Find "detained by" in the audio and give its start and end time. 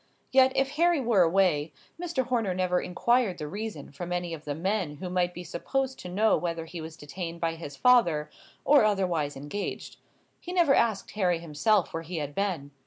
6.97-7.53